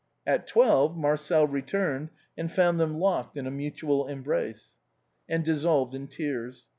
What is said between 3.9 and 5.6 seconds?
embrace, and